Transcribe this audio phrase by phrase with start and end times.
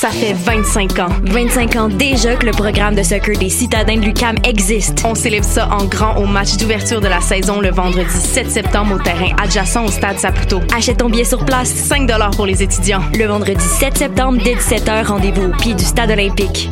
[0.00, 1.10] Ça fait 25 ans.
[1.24, 5.04] 25 ans déjà que le programme de soccer des citadins de l'UCAM existe.
[5.04, 8.94] On célèbre ça en grand au match d'ouverture de la saison le vendredi 7 septembre
[8.94, 10.62] au terrain adjacent au stade Saputo.
[10.74, 11.68] Achète ton billet sur place.
[11.68, 13.02] 5 pour les étudiants.
[13.12, 16.70] Le vendredi 7 septembre dès 17h, rendez-vous au pied du stade olympique.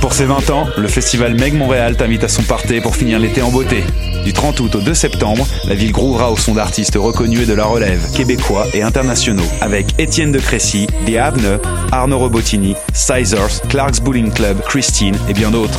[0.00, 3.42] Pour ses 20 ans, le festival Meg Montréal t'invite à son party pour finir l'été
[3.42, 3.84] en beauté.
[4.26, 7.54] Du 30 août au 2 septembre, la ville grouvera au son d'artistes reconnus et de
[7.54, 11.60] la relève, québécois et internationaux, avec Étienne de Crécy, The Avne,
[11.92, 15.78] Arnaud Robotini, Sizers, Clark's Bowling Club, Christine et bien d'autres.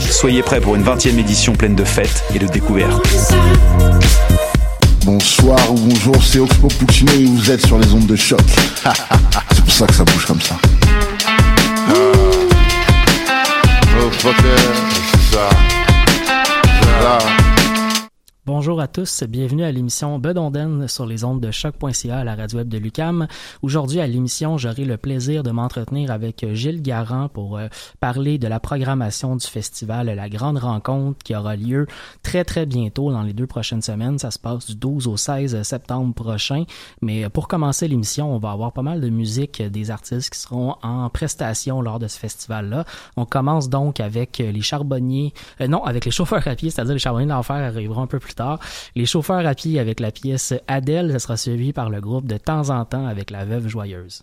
[0.00, 3.06] Soyez prêts pour une 20e édition pleine de fêtes et de découvertes.
[5.04, 8.40] Bonsoir ou bonjour, c'est Oxpo Puccino et vous êtes sur les ondes de choc.
[9.52, 10.56] c'est pour ça que ça bouge comme ça.
[18.44, 22.58] Bonjour à tous, bienvenue à l'émission Bedonden sur les ondes de choc.ca à la radio
[22.58, 23.28] web de Lucam.
[23.62, 27.68] Aujourd'hui à l'émission, j'aurai le plaisir de m'entretenir avec Gilles Garand pour euh,
[28.00, 31.86] parler de la programmation du festival La Grande Rencontre qui aura lieu
[32.24, 34.18] très très bientôt dans les deux prochaines semaines.
[34.18, 36.64] Ça se passe du 12 au 16 septembre prochain.
[37.00, 40.74] Mais pour commencer l'émission, on va avoir pas mal de musique des artistes qui seront
[40.82, 42.86] en prestation lors de ce festival-là.
[43.16, 46.98] On commence donc avec les charbonniers, euh, non, avec les chauffeurs à pied, c'est-à-dire les
[46.98, 48.31] charbonniers de l'enfer arriveront un peu plus
[48.94, 52.38] Les chauffeurs à pied avec la pièce Adèle, ça sera suivi par le groupe de
[52.38, 54.22] temps en temps avec la Veuve Joyeuse.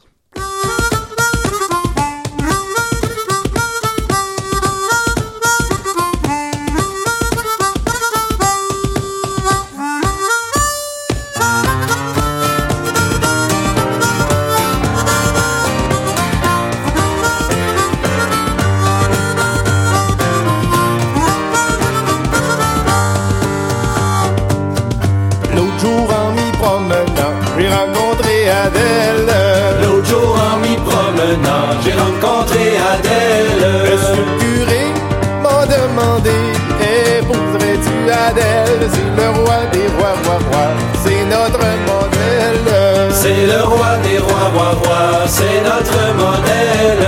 [38.92, 40.74] C'est le roi des rois, rois, rois,
[41.04, 42.70] c'est notre modèle.
[43.12, 47.06] C'est le roi des rois, rois, rois, c'est notre modèle.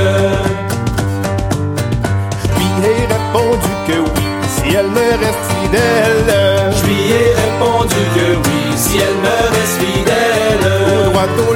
[2.44, 6.31] Je lui ai répondu que oui, si elle me reste fidèle.
[6.75, 10.66] Je lui ai répondu que oui, si elle me reste fidèle.
[11.07, 11.56] Au droit au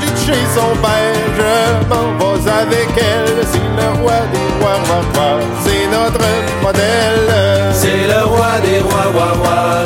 [0.00, 1.52] de chez son père, je
[1.88, 3.38] m'en vais avec elle.
[3.50, 5.29] C'est le roi des rois, rois, rois,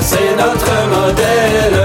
[0.01, 1.81] c'est notre modèle.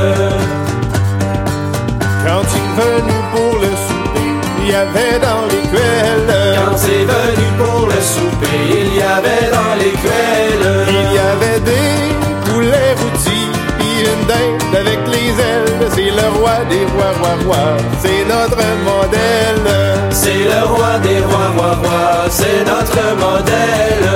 [2.26, 4.30] Quand il est venu pour le souper,
[4.62, 6.32] il y avait dans l'écuelle.
[6.58, 10.86] Quand c'est venu pour le souper, il y avait dans l'écuelle.
[10.88, 15.90] Il y avait des poulets rôtis, puis une dinde avec les ailes.
[15.96, 19.68] C'est le roi des rois, rois, rois, c'est notre modèle.
[20.12, 24.10] C'est le roi des rois, rois, rois, c'est notre modèle.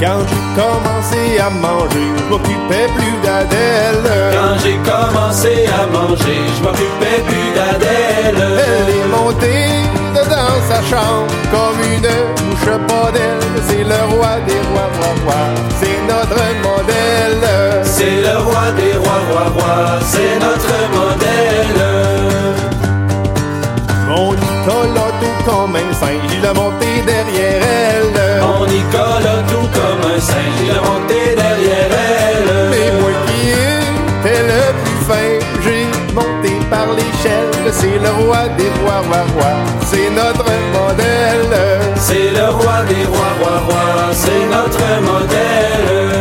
[0.00, 4.06] Quand commencé à manger, je m'occupais plus d'Adèle.
[4.32, 8.42] Quand j'ai commencé à manger, je m'occupais plus d'Adèle.
[8.68, 9.84] Elle est montée
[10.14, 12.10] dans sa chambre comme une
[12.46, 13.38] mouche bordelle.
[13.68, 15.42] C'est le roi des rois, roi, roi.
[15.80, 17.46] C'est notre modèle.
[17.84, 19.98] C'est le roi des rois, roi, roi.
[20.06, 21.82] C'est notre modèle.
[24.08, 28.23] Mon idole a tout comme un singe, il a monté derrière elle.
[28.44, 32.52] Mon Nicolas, tout comme un singe, il a monté derrière elle.
[32.70, 35.30] Mais moi qui étais le plus fin,
[35.64, 37.72] j'ai monté par l'échelle.
[37.72, 39.52] C'est le roi des rois, roi, roi,
[39.86, 41.54] c'est notre modèle.
[41.96, 46.14] C'est le roi des rois, roi, roi, c'est notre modèle.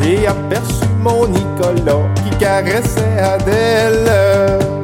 [0.00, 4.81] J'ai aperçu mon Nicolas qui caressait Adèle.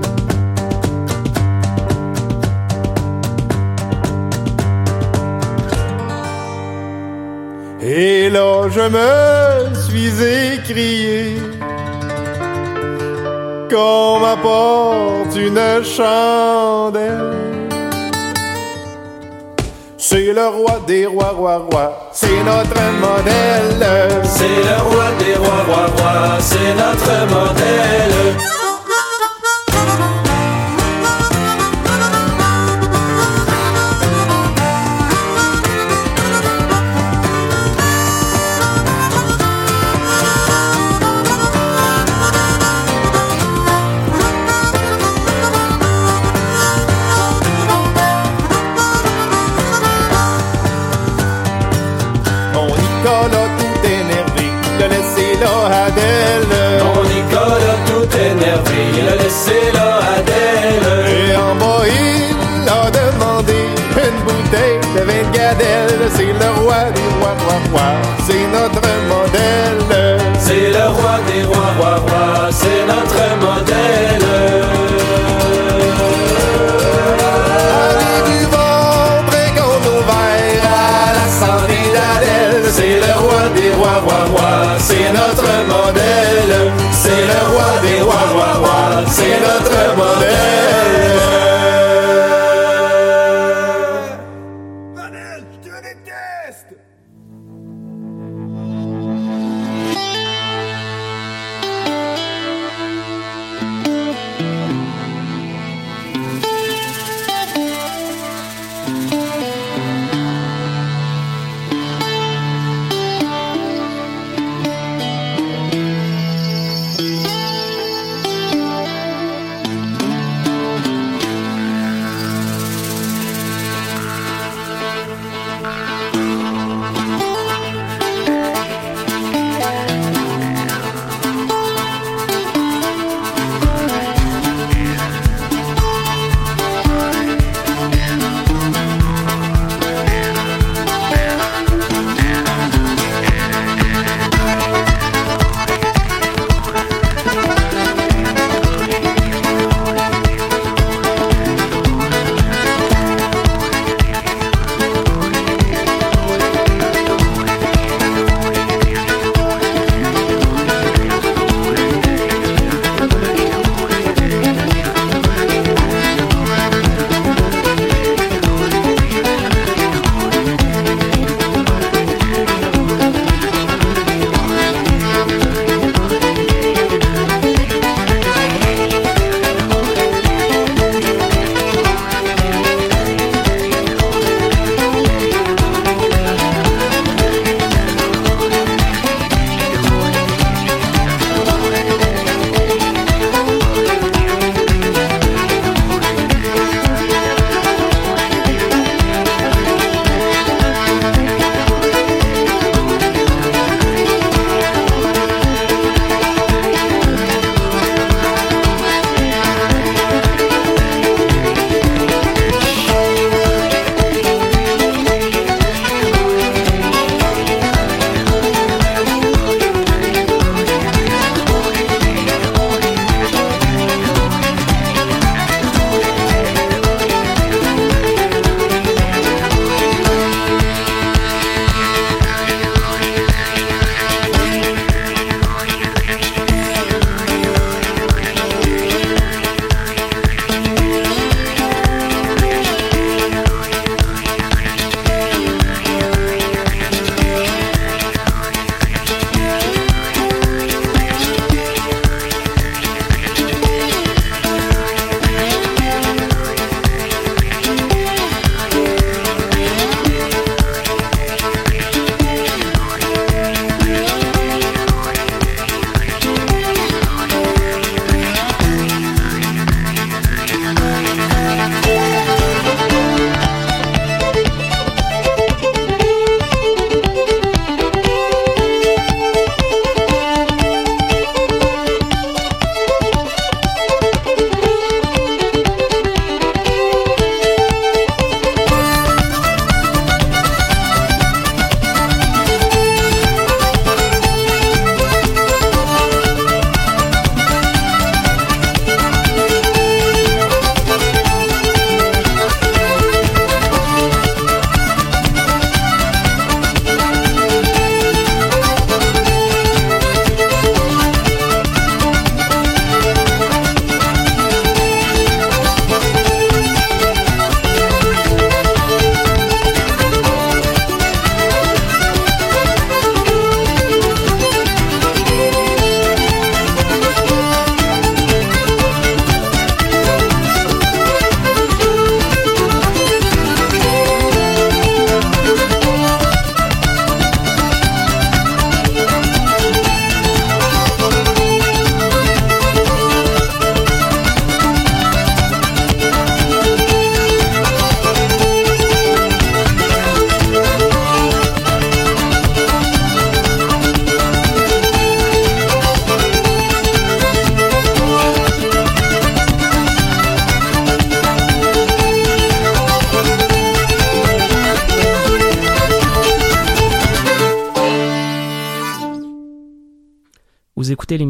[8.00, 10.12] Et là, je me suis
[10.55, 11.35] écrié
[13.69, 17.35] qu'on m'apporte une chandelle.
[19.97, 23.85] C'est le roi des rois, roi, roi, c'est notre modèle.
[24.23, 28.48] C'est le roi des rois, roi, roi, c'est notre modèle.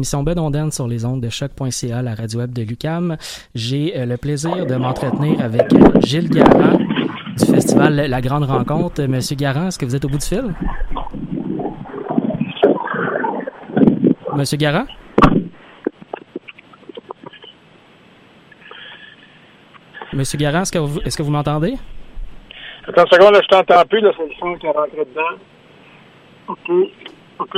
[0.09, 3.15] L'émission Bedonden sur les ondes de choc.ca, la radio web de Lucam.
[3.53, 6.79] J'ai euh, le plaisir de m'entretenir avec euh, Gilles Garand
[7.37, 9.03] du festival La Grande Rencontre.
[9.03, 10.55] Monsieur Garand, est-ce que vous êtes au bout du fil?
[14.35, 14.85] Monsieur Garand?
[20.13, 21.75] Monsieur Garand, est-ce que vous, est-ce que vous m'entendez?
[22.87, 25.37] Attends une seconde, là, je t'entends plus, là, c'est le son qui est rentré dedans.
[26.47, 26.71] OK,
[27.37, 27.55] OK.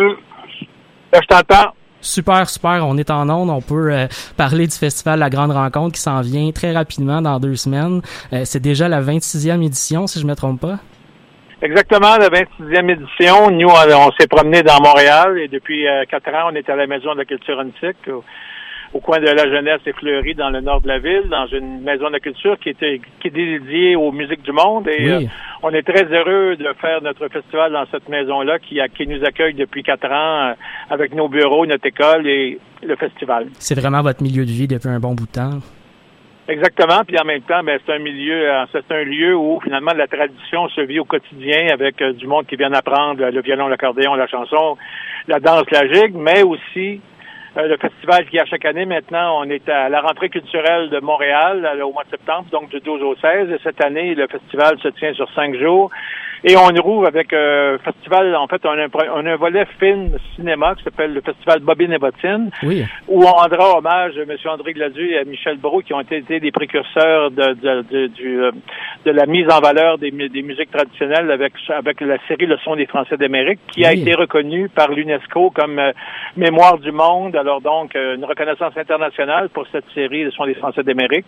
[1.14, 1.72] Là, je t'entends.
[2.02, 2.86] Super, super.
[2.88, 3.50] On est en onde.
[3.50, 7.40] On peut euh, parler du festival La Grande Rencontre qui s'en vient très rapidement dans
[7.40, 8.02] deux semaines.
[8.34, 10.80] Euh, c'est déjà la 26e édition, si je me trompe pas.
[11.62, 13.52] Exactement, la 26e édition.
[13.52, 16.76] Nous, on, on s'est promené dans Montréal et depuis euh, quatre ans, on est à
[16.76, 18.10] la Maison de la Culture Antique
[18.94, 21.82] au coin de la jeunesse et fleurie dans le nord de la ville, dans une
[21.82, 24.88] maison de culture qui était qui est dédiée aux musiques du monde.
[24.88, 25.22] Et euh,
[25.64, 29.54] on est très heureux de faire notre festival dans cette maison-là qui, qui nous accueille
[29.54, 30.54] depuis quatre ans euh,
[30.90, 33.48] avec nos bureaux, notre école et le festival.
[33.60, 35.60] C'est vraiment votre milieu de vie depuis un bon bout de temps.
[36.48, 39.94] Exactement, puis en même temps, ben, c'est un milieu, euh, c'est un lieu où finalement
[39.96, 44.16] la tradition se vit au quotidien avec du monde qui vient apprendre le violon, l'accordéon,
[44.16, 44.76] la chanson,
[45.30, 47.00] la danse, la gigue, mais aussi
[47.58, 51.00] euh, le festival qui a chaque année maintenant, on est à la rentrée culturelle de
[51.00, 53.52] Montréal au mois de septembre, donc du 12 au 16.
[53.52, 55.92] Et cette année, le festival se tient sur cinq jours.
[56.44, 59.66] Et on rouvre avec euh, festival, en fait, on a, un, on a un volet
[59.80, 62.84] film cinéma qui s'appelle le festival Bobine et Bottine, oui.
[63.08, 64.36] où on rendra hommage à M.
[64.46, 68.42] André Gladu et à Michel Brault qui ont été des précurseurs de, de, de, du,
[68.42, 68.52] euh,
[69.06, 72.76] de la mise en valeur des, des musiques traditionnelles avec, avec la série Le son
[72.76, 75.92] des Français d'Amérique, qui a été reconnue par l'UNESCO comme euh,
[76.38, 77.36] mémoire du monde.
[77.36, 81.28] Alors donc, une reconnaissance internationale pour cette série Le son des Français d'Amérique.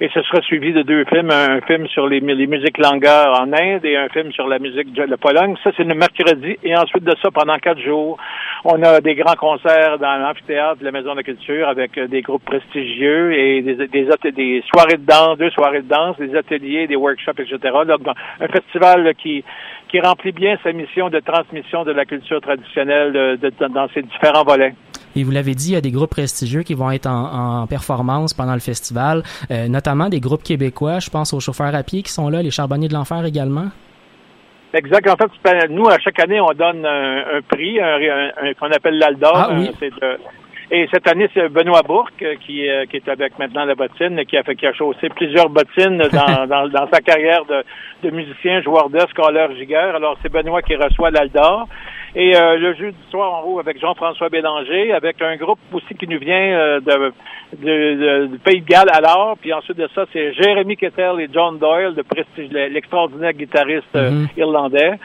[0.00, 3.52] Et ce sera suivi de deux films, un film sur les, les musiques langues en
[3.52, 5.56] Inde et un film sur la la musique de Pologne.
[5.64, 6.56] Ça, c'est le mercredi.
[6.62, 8.16] Et ensuite de ça, pendant quatre jours,
[8.64, 12.06] on a des grands concerts dans l'amphithéâtre de la Maison de la Culture avec euh,
[12.06, 16.86] des groupes prestigieux et des, des, soirées de danse, deux soirées de danse, des ateliers,
[16.86, 17.58] des workshops, etc.
[17.86, 18.00] Donc,
[18.40, 19.44] un festival qui,
[19.88, 24.44] qui remplit bien sa mission de transmission de la culture traditionnelle de, dans ses différents
[24.44, 24.74] volets.
[25.16, 27.66] Et vous l'avez dit, il y a des groupes prestigieux qui vont être en, en
[27.66, 30.98] performance pendant le festival, euh, notamment des groupes québécois.
[30.98, 33.68] Je pense aux chauffeurs à pied qui sont là, les charbonniers de l'enfer également.
[34.74, 35.08] Exact.
[35.08, 39.36] En fait, nous, à chaque année, on donne un, prix un, qu'on appelle l'Aldor.
[39.36, 39.70] Ah, oui.
[40.70, 44.24] et cette année, c'est Benoît Bourque euh, qui, euh, qui est avec maintenant la bottine,
[44.26, 47.62] qui a fait qui a chaussé plusieurs bottines dans, dans, dans, sa carrière de,
[48.02, 49.94] de musicien, joueur d'œuf, scolaire, gigueur.
[49.94, 51.68] Alors, c'est Benoît qui reçoit l'Aldor.
[52.16, 56.06] Et euh, le jeudi soir, on roule avec Jean-François Bélanger, avec un groupe aussi qui
[56.06, 57.12] nous vient de,
[57.58, 59.36] de, de, Pays de Galles alors.
[59.40, 61.94] Puis ensuite de ça, c'est Jérémy Kettel et John Doyle,
[62.50, 64.28] l'extraordinaire guitariste mm-hmm.
[64.36, 64.98] irlandais.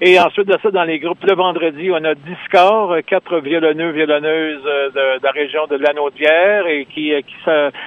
[0.00, 4.62] Et ensuite de ça, dans les groupes, le vendredi, on a Discord, quatre violonneux, violonneuses
[4.64, 7.34] euh, de, de la région de Lanaudière et qui, euh, qui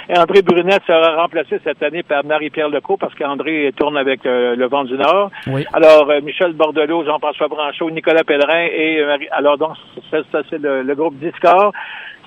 [0.10, 4.58] et André Brunet sera remplacé cette année par Marie-Pierre Lecaux parce qu'André tourne avec euh,
[4.58, 5.32] le vent du Nord.
[5.48, 5.66] Oui.
[5.72, 9.02] Alors, Michel Bordelot, Jean-François Branchot, Nicolas Pellerin et
[9.32, 9.78] alors donc,
[10.10, 11.74] ça, c'est le, le, groupe Discord.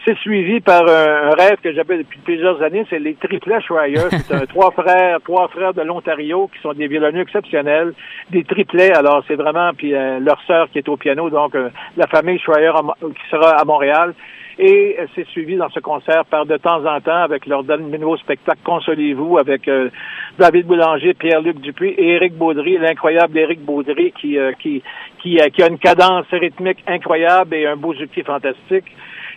[0.05, 3.97] C'est suivi par un, rêve que j'avais depuis plusieurs années, c'est les triplets Schreier.
[4.11, 7.95] C'est un, trois frères, trois frères de l'Ontario qui sont des violonneux exceptionnels,
[8.31, 8.95] des triplets.
[8.95, 12.39] Alors c'est vraiment puis euh, leur sœur qui est au piano, donc euh, la famille
[12.39, 14.13] Schreier qui sera à Montréal.
[14.59, 18.19] Et euh, c'est suivi dans ce concert par de temps en temps avec leur nouveau
[18.19, 19.71] spectacle Consolez-vous avec
[20.39, 24.83] David Boulanger, Pierre-Luc Dupuis et Éric Baudry, l'incroyable Éric Baudry qui, qui,
[25.19, 28.85] qui, qui, a une cadence rythmique incroyable et un beau outil fantastique.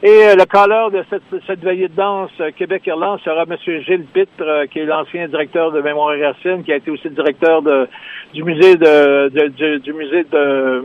[0.04, 3.58] Et euh, le caller de cette, cette veillée de danse euh, Québec-Irlande sera M.
[3.82, 7.10] Gilles Pitre, euh, qui est l'ancien directeur de Mémoire et Racine, qui a été aussi
[7.10, 7.88] directeur de,
[8.32, 10.84] du musée de, de, du musée de,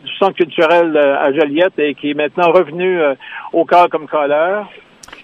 [0.00, 2.98] du centre culturel à Joliette et qui est maintenant revenu
[3.52, 4.62] au corps comme caller.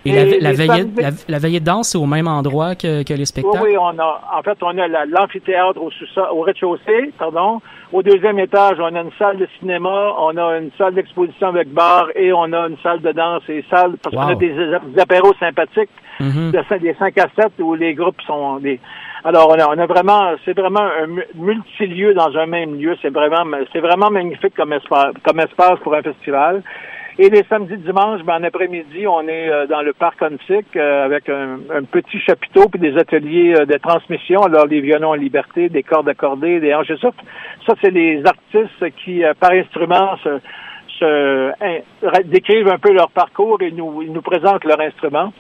[0.05, 0.85] Et, la, la, veillée,
[1.29, 3.59] la, veillée, de danse, c'est au même endroit que, que les spectacles?
[3.63, 5.91] Oui, oui, on a, en fait, on a l'amphithéâtre au,
[6.33, 7.61] au rez-de-chaussée, pardon.
[7.93, 11.73] Au deuxième étage, on a une salle de cinéma, on a une salle d'exposition avec
[11.73, 15.01] bar et on a une salle de danse et salle, parce qu'on a des, des,
[15.01, 15.91] apéros sympathiques,
[16.21, 16.51] mm-hmm.
[16.51, 18.81] de, des 5 à 7 où les groupes sont des,
[19.27, 22.97] alors, on a, on a vraiment, c'est vraiment un multilieu dans un même lieu.
[23.03, 26.63] C'est vraiment, c'est vraiment magnifique comme espace, comme espace pour un festival.
[27.19, 31.07] Et les samedis, dimanches, ben, en après-midi, on est euh, dans le parc ontique euh,
[31.07, 34.43] avec un, petit chapiteau puis des ateliers euh, de transmission.
[34.43, 36.93] Alors, les violons en liberté, des cordes accordées, des hanches.
[37.01, 40.41] Ça, c'est les artistes qui, par instrument, se,
[40.99, 45.33] se décrivent un peu leur parcours et nous, ils nous présentent leur instrument.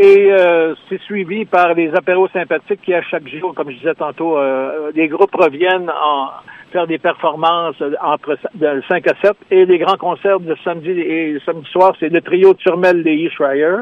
[0.00, 3.94] Et euh, c'est suivi par les apéros sympathiques qui, à chaque jour, comme je disais
[3.94, 6.28] tantôt, euh, les groupes reviennent en
[6.72, 11.38] faire des performances entre de 5 à 7 et les grands concerts de samedi et
[11.44, 13.78] samedi soir, c'est le trio Turmel Leahy Schreier.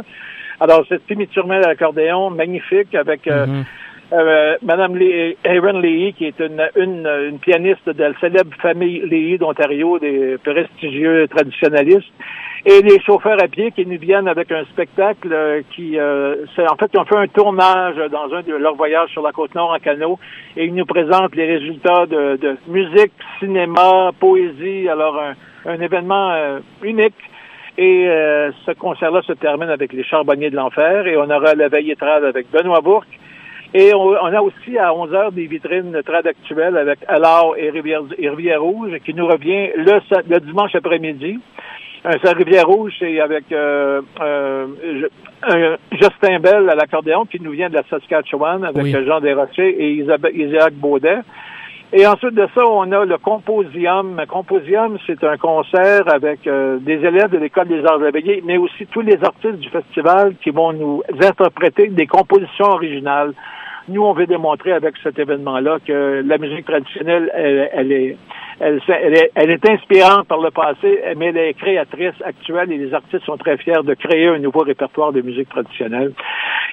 [0.59, 3.65] Alors, c'est Timmy Turmel à l'accordéon, magnifique, avec euh, mm-hmm.
[4.13, 9.01] Euh Madame Lee, Aaron Leahy, qui est une, une, une, pianiste de la célèbre famille
[9.01, 12.13] Leahy d'Ontario, des prestigieux traditionnalistes
[12.67, 16.77] et les chauffeurs à pied qui nous viennent avec un spectacle euh, qui, euh, en
[16.77, 19.79] fait, ont fait un tournage dans un de leurs voyages sur la côte nord en
[19.79, 20.19] canot
[20.57, 24.89] et ils nous présentent les résultats de, de musique, cinéma, poésie.
[24.89, 25.35] Alors, un,
[25.71, 27.15] un événement euh, unique.
[27.79, 28.09] Et
[28.65, 32.25] ce concert-là se termine avec les Charbonniers de l'Enfer et on aura la veille trad
[32.25, 33.19] avec Benoît Bourque.
[33.75, 38.03] Et on, a aussi à 11 heures des vitrines trad actuelles avec Alors et Rivière,
[38.17, 41.39] et Rivière Rouge qui nous revient le, le dimanche après-midi
[42.07, 44.67] un Rivière-Rouge, c'est avec euh, euh,
[45.93, 49.93] Justin Bell à l'accordéon qui nous vient de la Saskatchewan avec Jean Desrochers et
[50.35, 51.19] Isaac Baudet.
[51.93, 54.21] Et ensuite de ça, on a le Composium.
[54.29, 58.87] Composium, c'est un concert avec euh, des élèves de l'École des arts éveillés, mais aussi
[58.87, 63.35] tous les artistes du festival qui vont nous interpréter des compositions originales.
[63.89, 68.17] Nous, on veut démontrer avec cet événement-là que la musique traditionnelle, elle est
[68.59, 68.81] elle,
[69.15, 73.25] est, elle, est, inspirante par le passé, mais elle est créatrice actuelle et les artistes
[73.25, 76.13] sont très fiers de créer un nouveau répertoire de musique traditionnelle.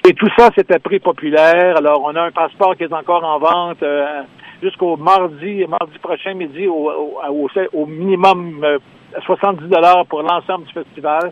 [0.08, 1.76] Et tout ça, c'est à prix populaire.
[1.76, 4.22] Alors, on a un passeport qui est encore en vente euh,
[4.64, 6.90] jusqu'au mardi, mardi prochain midi, au,
[7.28, 8.64] au, au minimum
[9.24, 11.30] 70 euh, dollars pour l'ensemble du festival.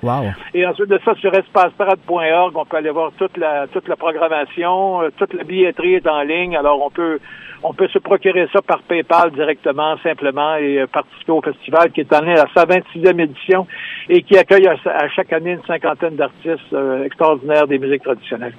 [0.55, 5.03] Et ensuite de ça, sur espaceparade.org, on peut aller voir toute la toute la programmation,
[5.03, 6.57] euh, toute la billetterie est en ligne.
[6.57, 7.19] Alors on peut
[7.65, 12.01] on peut se procurer ça par PayPal directement, simplement, et euh, participer au festival qui
[12.01, 13.67] est en à sa 26e édition
[14.09, 18.55] et qui accueille à, chaque année une cinquantaine d'artistes euh, extraordinaires des musiques traditionnelles.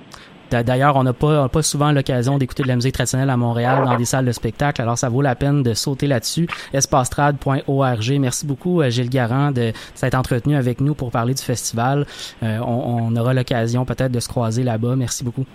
[0.61, 3.95] D'ailleurs, on n'a pas, pas souvent l'occasion d'écouter de la musique traditionnelle à Montréal dans
[3.95, 6.47] des salles de spectacle, alors ça vaut la peine de sauter là-dessus.
[6.73, 8.19] espastrad.org.
[8.19, 12.05] Merci beaucoup, euh, Gilles Garand, de s'être entretenu avec nous pour parler du festival.
[12.41, 14.95] on aura l'occasion peut-être de se croiser là-bas.
[14.95, 15.45] Merci beaucoup.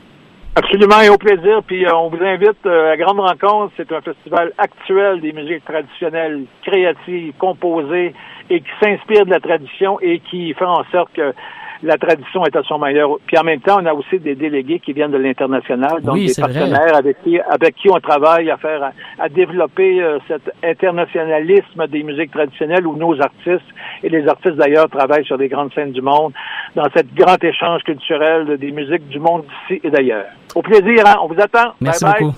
[0.59, 1.63] Absolument et au plaisir.
[1.65, 3.73] Puis euh, on vous invite euh, à Grande Rencontre.
[3.77, 8.13] C'est un festival actuel des musiques traditionnelles, créatives, composées
[8.51, 11.33] et qui s'inspire de la tradition et qui fait en sorte que
[11.83, 13.11] la tradition est à son meilleur.
[13.27, 16.33] Puis en même temps, on a aussi des délégués qui viennent de l'international, donc des
[16.39, 22.03] partenaires avec qui, avec qui on travaille à faire, à, développer euh, cet internationalisme des
[22.03, 23.69] musiques traditionnelles où nos artistes
[24.03, 26.33] et les artistes d'ailleurs travaillent sur des grandes scènes du monde
[26.75, 30.27] dans cet grand échange culturel des musiques du monde d'ici et d'ailleurs.
[30.55, 31.17] Au plaisir, hein?
[31.23, 31.73] on vous attend.
[31.81, 32.35] Merci beaucoup.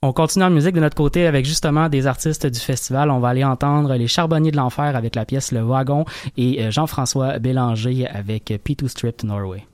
[0.00, 3.10] On continue en musique de notre côté avec justement des artistes du festival.
[3.10, 6.04] On va aller entendre les Charbonniers de l'Enfer avec la pièce Le Wagon
[6.36, 9.66] et euh, Jean-François Bélanger avec P2 Strip Norway.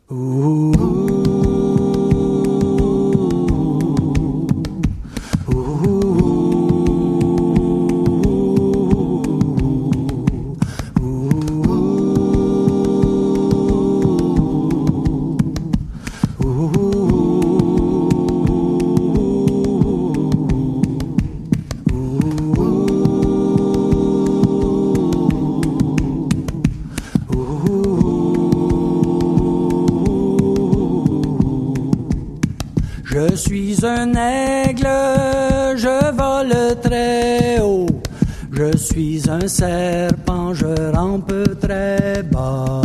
[38.85, 42.83] Suis un serpent, je rampe très bas.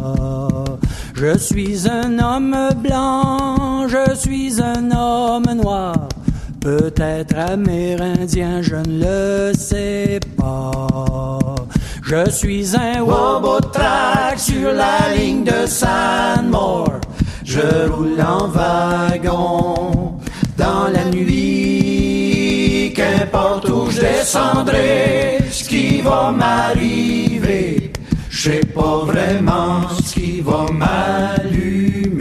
[1.14, 5.96] Je suis un homme blanc, je suis un homme noir.
[6.62, 11.40] Peut-être amérindien, je ne le sais pas.
[12.04, 13.04] Je suis un
[13.72, 17.00] track sur la ligne de Sandmore.
[17.44, 20.20] Je roule en wagon
[20.58, 25.39] dans la nuit, qu'importe où je descendrai,
[25.70, 27.92] ce qui va m'arriver,
[28.30, 32.19] je sais pas vraiment ce qui va m'allumer.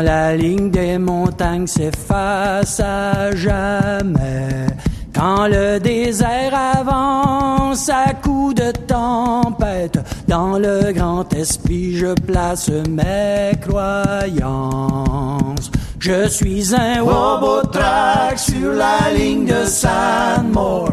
[0.00, 4.66] La ligne des montagnes s'efface à jamais,
[5.14, 12.68] quand le désert avance à coups coup de tempête, dans le grand esprit je place
[12.68, 15.70] mes croyances.
[15.98, 20.92] Je suis un robotrack sur la ligne de Sandmore.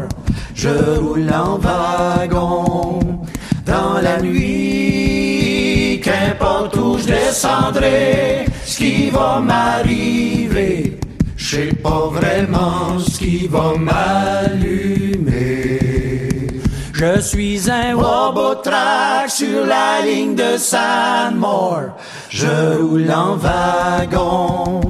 [0.54, 3.00] Je roule en wagon
[3.66, 6.00] dans la nuit.
[6.02, 10.98] Qu'importe où je descendrai, ce qui va m'arriver,
[11.36, 15.78] je sais pas vraiment ce qui va m'allumer.
[16.92, 21.96] Je suis un robotrack sur la ligne de Sandmore.
[22.28, 24.82] Je roule en wagon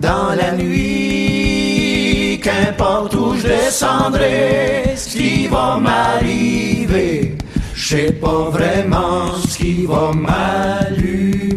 [0.00, 2.40] dans la nuit.
[2.42, 7.38] Qu'importe où je descendrai, ce qui va m'arriver,
[7.74, 11.49] je sais pas vraiment ce qui va m'allumer.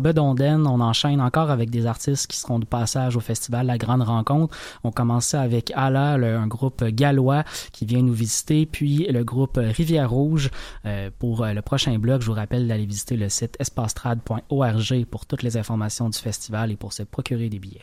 [0.00, 4.02] Bedonden, on enchaîne encore avec des artistes qui seront de passage au festival La Grande
[4.02, 4.56] Rencontre.
[4.84, 10.10] On commençait avec Ala, un groupe gallois qui vient nous visiter, puis le groupe Rivière
[10.10, 10.50] Rouge.
[10.86, 15.26] Euh, pour euh, le prochain bloc, je vous rappelle d'aller visiter le site espastrad.org pour
[15.26, 17.82] toutes les informations du festival et pour se procurer des billets.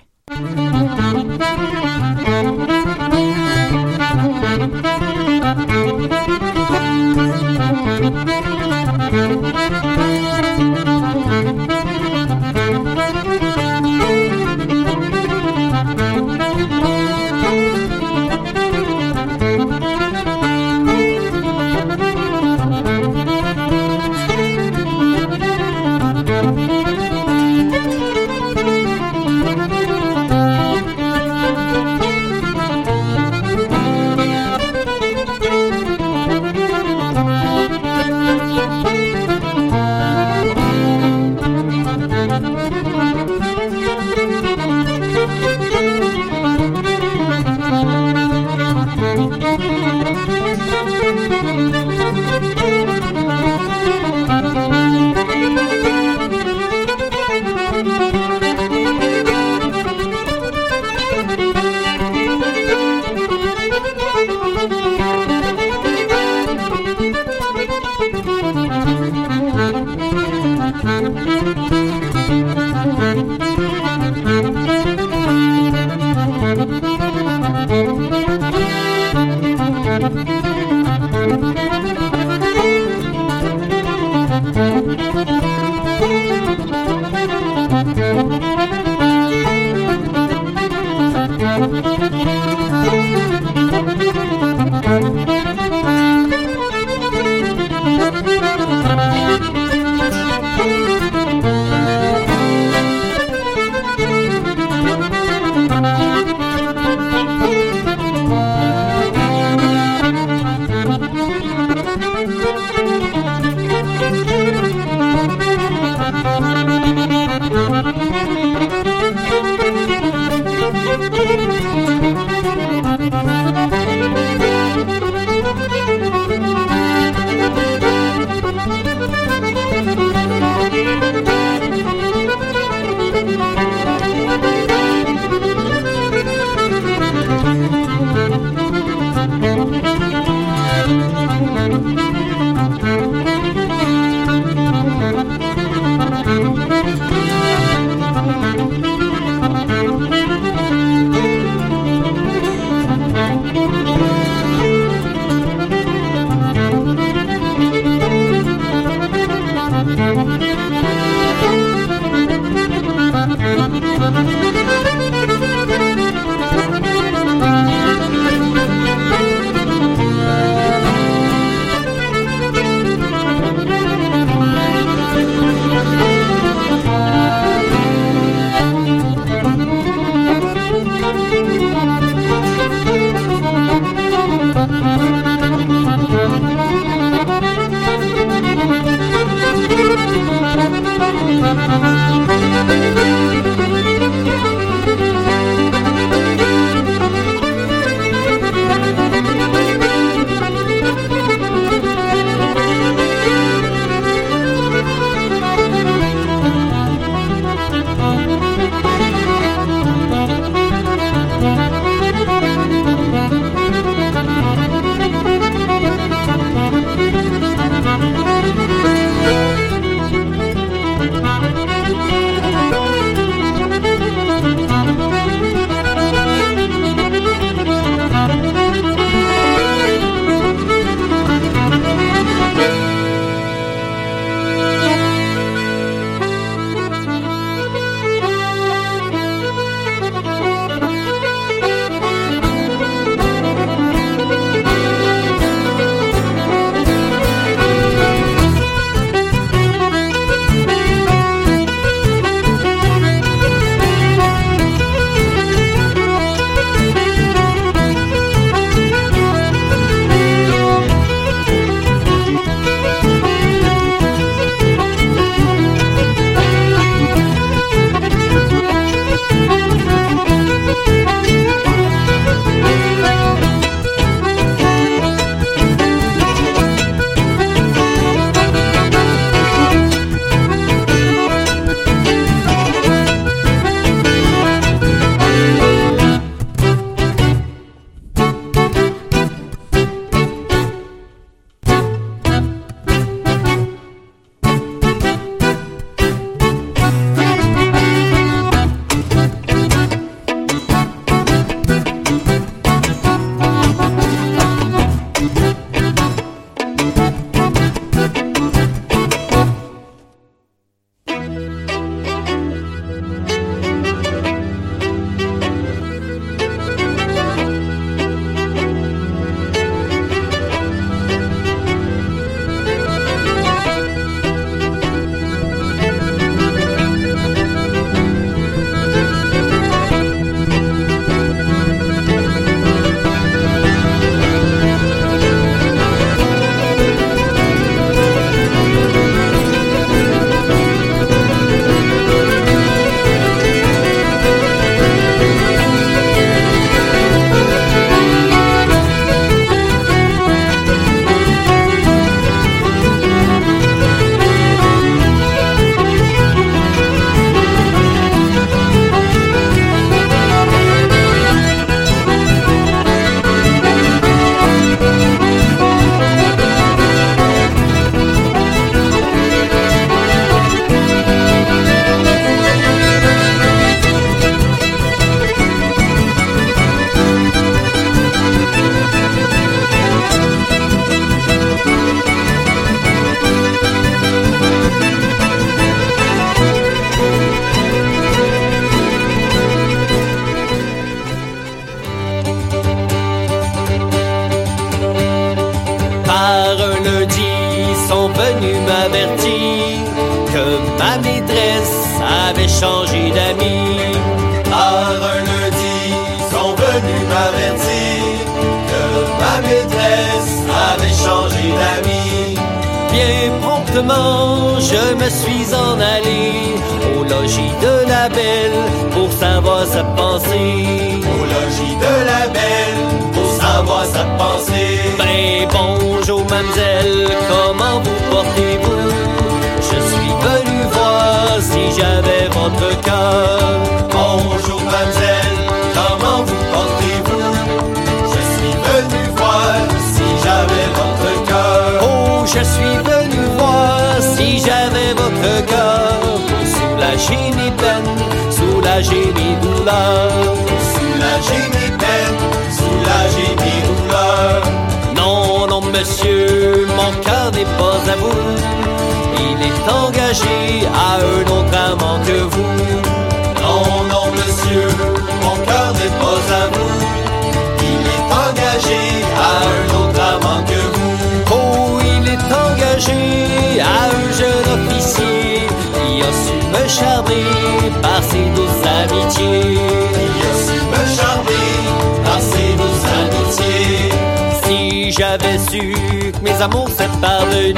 [486.22, 487.54] mes amours c'est parvenu.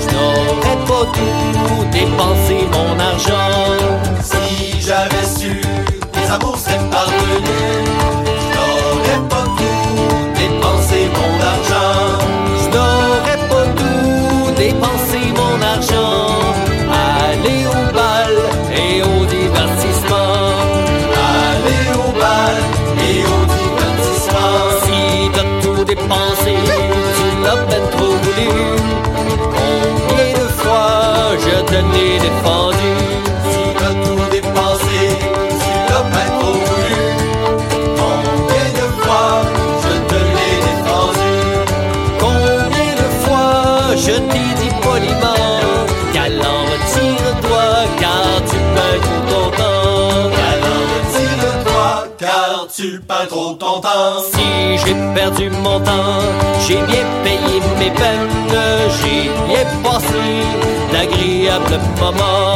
[0.00, 3.50] Je n'aurais pas tout dépensé mon argent
[4.22, 5.60] si j'avais su
[6.14, 7.93] mes amours s'est parvenu.
[54.86, 56.20] J'ai perdu mon temps,
[56.66, 58.58] j'ai bien payé mes peines,
[59.00, 60.42] j'ai bien passé
[60.92, 62.53] d'agréables moments.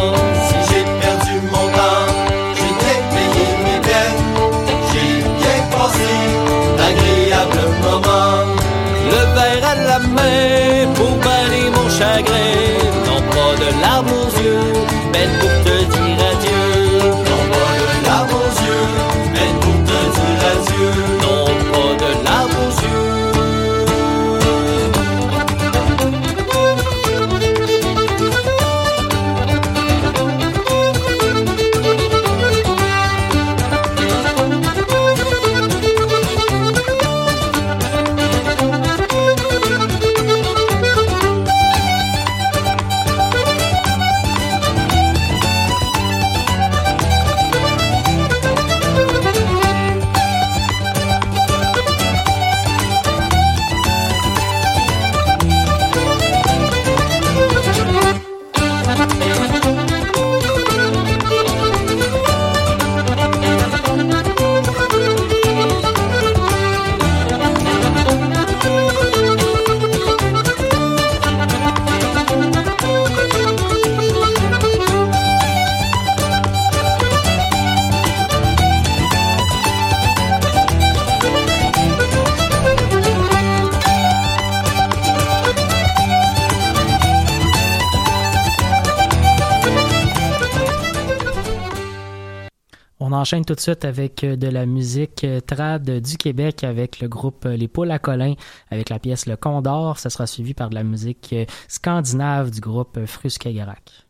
[93.28, 97.08] enchaîne tout de suite avec euh, de la musique euh, trad du Québec avec le
[97.08, 98.32] groupe euh, Les Poules à Colin
[98.70, 99.98] avec la pièce Le Condor.
[99.98, 101.34] Ça sera suivi par de la musique
[101.68, 104.07] scandinave du groupe Fruskegarak.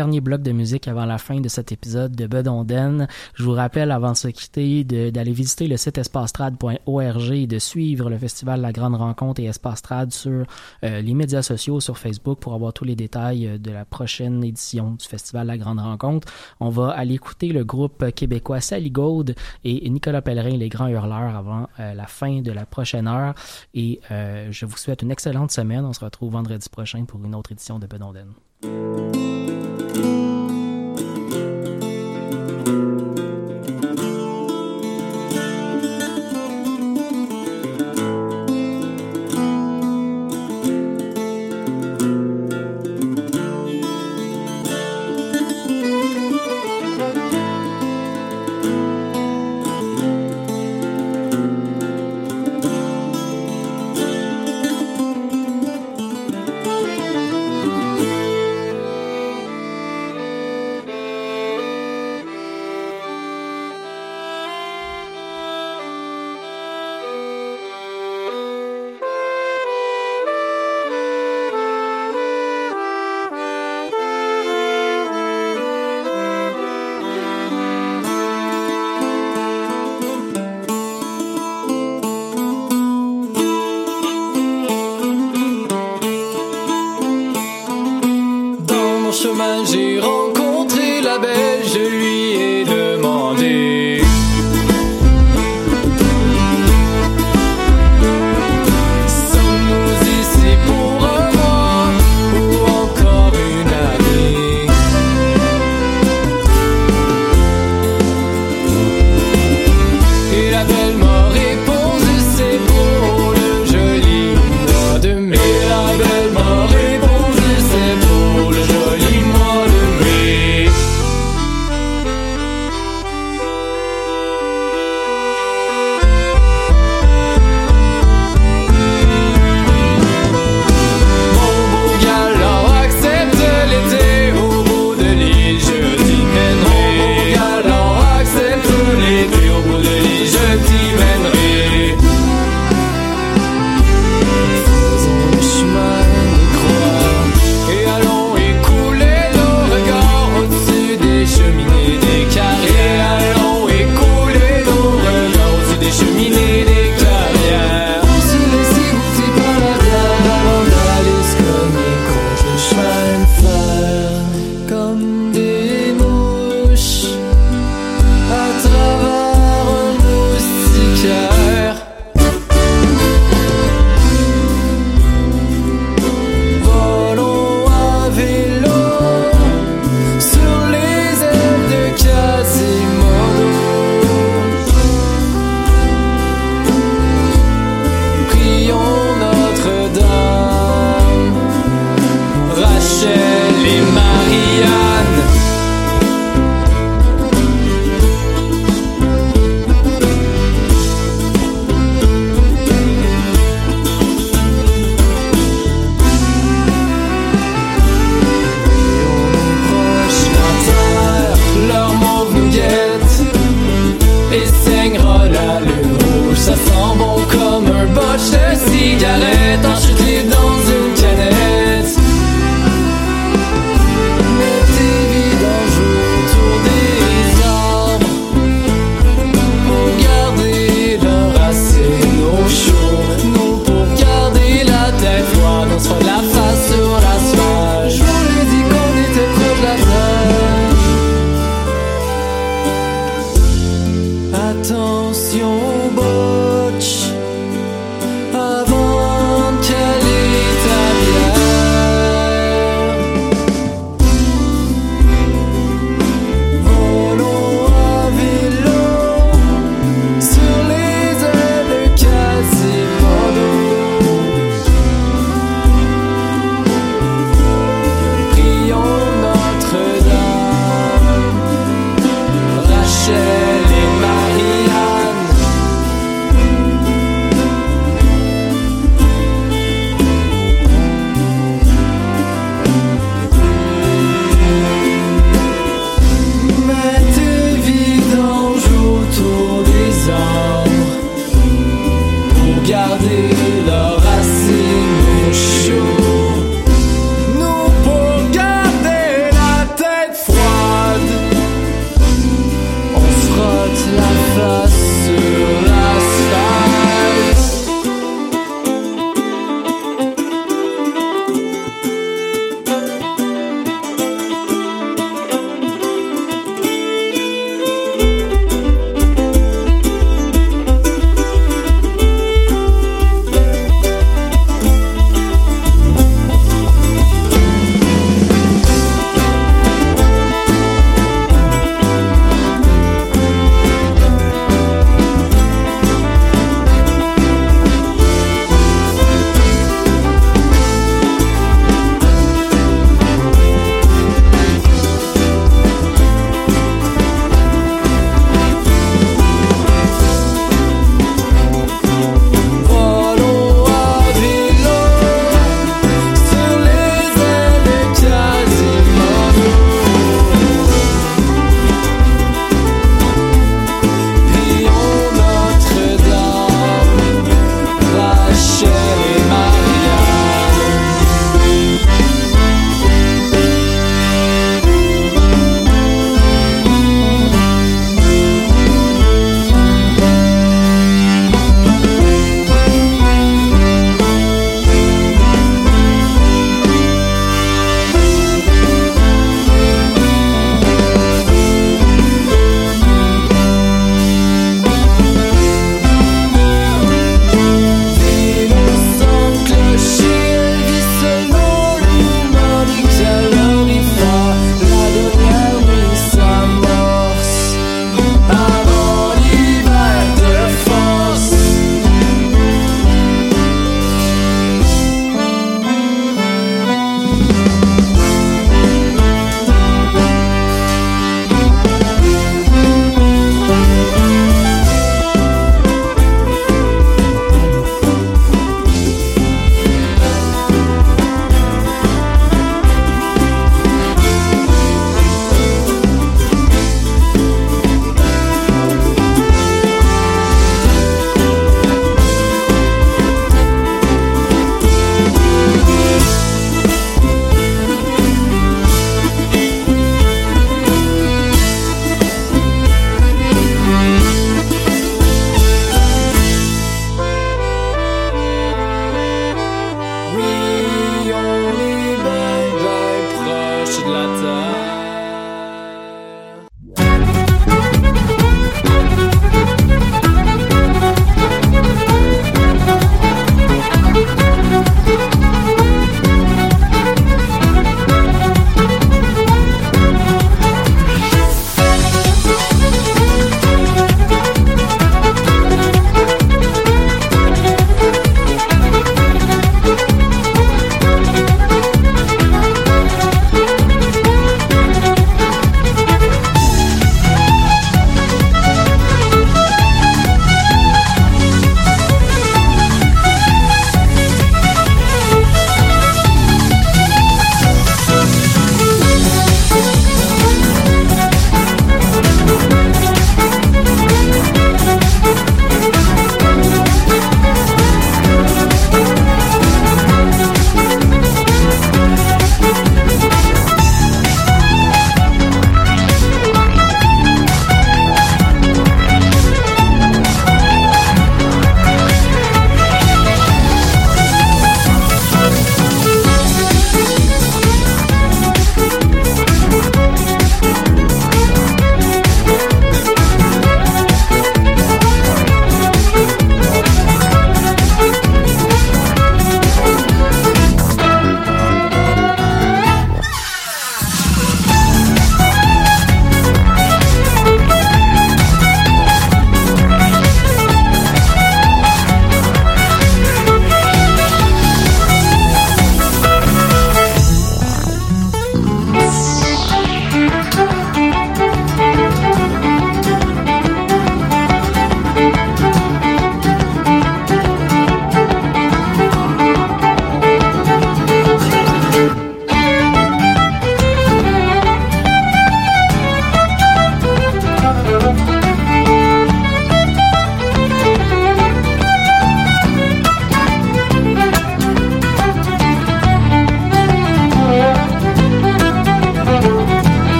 [0.00, 3.06] Dernier bloc de musique avant la fin de cet épisode de Bedonden.
[3.34, 8.08] Je vous rappelle, avant de se quitter, d'aller visiter le site espastrad.org et de suivre
[8.08, 10.46] le festival La Grande Rencontre et Espastrad sur
[10.84, 14.42] euh, les médias sociaux, sur Facebook, pour avoir tous les détails euh, de la prochaine
[14.42, 16.32] édition du festival La Grande Rencontre.
[16.60, 19.34] On va aller écouter le groupe québécois Sally Gold
[19.64, 23.34] et Nicolas Pellerin, les grands hurleurs, avant euh, la fin de la prochaine heure.
[23.74, 25.84] Et je vous souhaite une excellente semaine.
[25.84, 28.32] On se retrouve vendredi prochain pour une autre édition de Bedonden.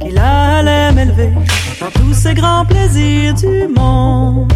[0.00, 1.32] Qu'il allait m'élever
[1.80, 4.52] dans tous ces grands plaisirs du monde.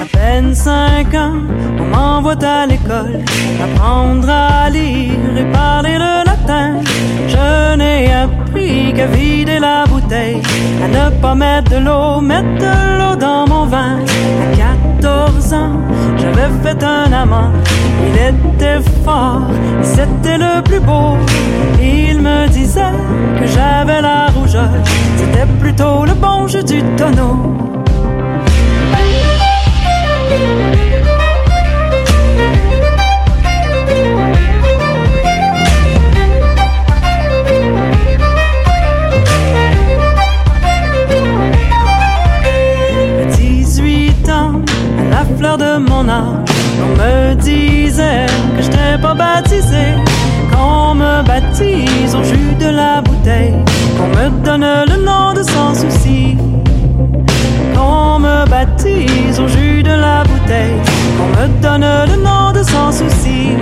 [0.00, 1.40] À peine cinq ans,
[1.78, 3.20] on m'envoie à l'école,
[3.62, 6.80] apprendre à lire et parler le latin.
[7.28, 10.42] Je n'ai appris qu'à vider la bouteille,
[10.82, 13.98] à ne pas mettre de l'eau, mettre de l'eau dans mon vin.
[14.52, 14.56] À
[15.00, 15.80] 14 ans,
[16.18, 17.50] j'avais fait un amant,
[18.06, 19.42] il était fort,
[19.82, 21.16] c'était le plus beau.
[21.80, 22.96] Il me disait
[23.38, 24.33] que j'avais la
[25.16, 27.56] c'était plutôt le bon jeu du tonneau.
[43.20, 44.60] À 18 ans,
[45.00, 46.24] à la fleur de mon âge,
[46.80, 48.26] on me disait
[48.56, 49.94] que je n'étais pas baptisé.
[50.52, 53.54] Qu'on me baptise au jus de la bouteille,
[54.04, 56.36] qu'on me donne le nom de sans souci.
[57.74, 60.78] Qu'on me baptise au jus de la bouteille,
[61.16, 63.52] qu'on me donne le nom de sans souci.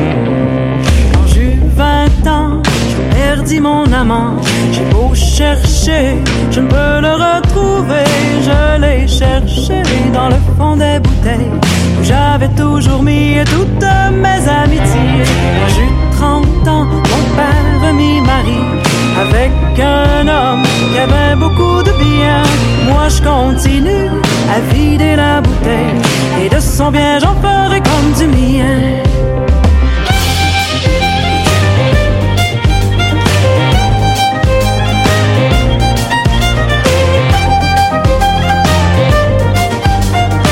[1.13, 4.37] Quand j'eus 20 ans, je perdis mon amant.
[4.73, 6.17] J'ai beau chercher,
[6.51, 8.09] je ne peux le retrouver.
[8.49, 9.83] Je l'ai cherché
[10.13, 11.53] dans le fond des bouteilles,
[12.01, 13.89] où j'avais toujours mis toutes
[14.25, 15.25] mes amitiés.
[15.59, 21.93] Quand j'eus 30 ans, mon père m'y marie avec un homme qui avait beaucoup de
[21.93, 22.43] bien.
[22.87, 24.09] Moi je continue
[24.55, 26.01] à vider la bouteille
[26.43, 29.03] et de son bien j'en ferai comme du mien.